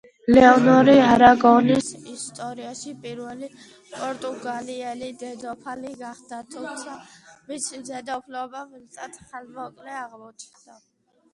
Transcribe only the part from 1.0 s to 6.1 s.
არაგონის ისტორიაში პირველი პორტუგალიელი დედოფალი